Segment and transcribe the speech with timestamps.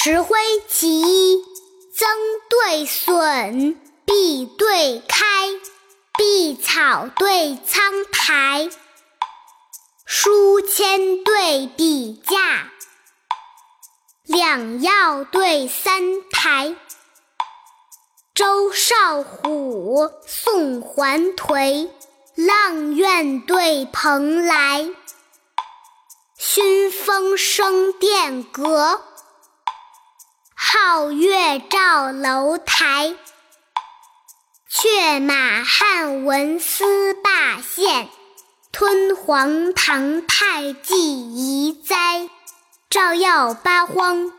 [0.00, 1.44] 石灰其一，
[1.92, 2.08] 增
[2.48, 5.26] 对损，碧对开，
[6.16, 8.70] 碧草对苍苔，
[10.06, 12.70] 书签对笔架，
[14.22, 16.76] 两曜对三台。
[18.36, 21.90] 周少虎，宋还颓，
[22.36, 24.88] 阆苑对蓬莱。
[26.36, 29.02] 熏风生殿阁，
[30.70, 33.14] 皓月照楼台。
[34.68, 38.10] 却马汉文司霸县，
[38.70, 42.28] 吞黄唐太纪遗哉。
[42.90, 44.30] 照耀八荒，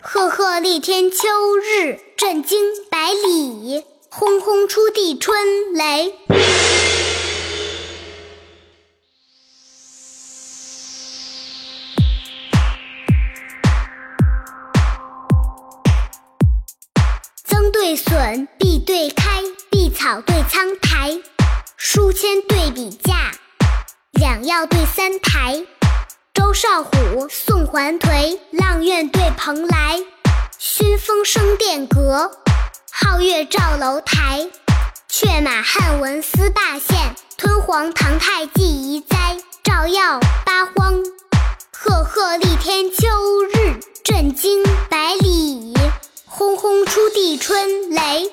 [0.00, 1.18] 赫赫立天秋
[1.58, 6.18] 日，震惊百里，轰轰出地春雷。
[17.74, 21.20] 对损，碧对开，碧草对苍苔，
[21.76, 23.32] 书签对笔架，
[24.12, 25.66] 两曜对三台。
[26.32, 30.00] 周少虎，宋还颓，阆苑对蓬莱。
[30.56, 32.30] 熏风生殿阁，
[32.92, 34.48] 皓月照楼台。
[35.08, 39.36] 却马汉文思罢县，吞黄唐太纪遗哉。
[39.64, 41.02] 照耀八荒，
[41.72, 45.73] 赫赫立天秋日，震惊百里，
[47.46, 48.32] 春雷。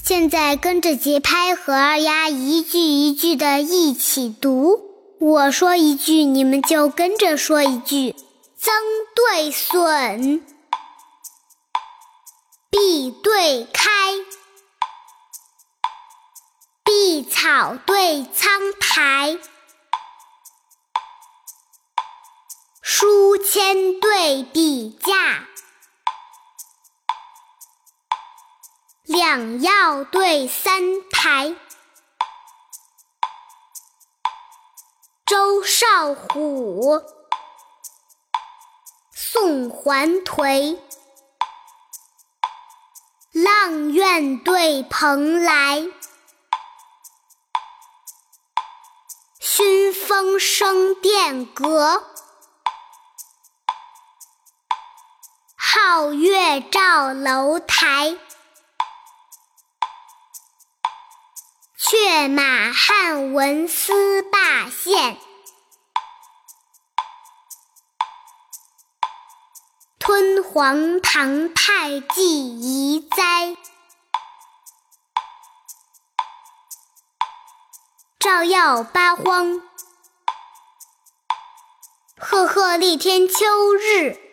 [0.00, 4.78] 现在跟着节拍和二丫一句一句的一起读，
[5.18, 8.14] 我说一句，你们就跟着说一句。
[8.56, 8.72] 增
[9.16, 10.40] 对损，
[12.70, 13.90] 碧对开，
[16.84, 19.36] 碧草对苍苔，
[22.88, 25.44] 书签对笔架。
[29.02, 31.56] 两曜对三台，
[35.26, 37.02] 周少虎，
[39.12, 40.78] 宋还颓，
[43.32, 45.88] 阆苑对蓬莱，
[49.40, 52.15] 熏风生殿阁，
[55.88, 58.16] 皓月照楼台。
[61.78, 65.16] 却马汉文思霸县，
[70.00, 73.56] 吞黄唐太纪遗哉。
[78.18, 79.62] 照耀八荒，
[82.18, 84.25] 赫赫立天秋日，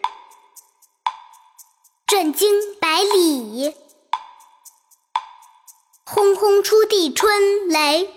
[2.13, 2.47] 震惊
[2.79, 3.74] 百里。
[6.03, 8.07] 轰轰出地春雷。